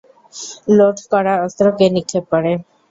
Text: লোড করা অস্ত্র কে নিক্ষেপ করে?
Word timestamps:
লোড 0.77 0.97
করা 1.11 1.33
অস্ত্র 1.45 1.65
কে 1.77 1.85
নিক্ষেপ 1.95 2.23
করে? 2.33 2.51